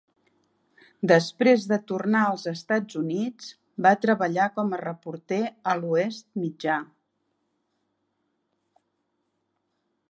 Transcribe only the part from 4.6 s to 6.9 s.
a reporter a l'Oest Mitjà.